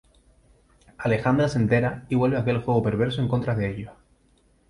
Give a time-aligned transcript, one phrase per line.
[0.97, 3.91] Alexandra se entera y vuelve aquel juego perverso en contra de ellos.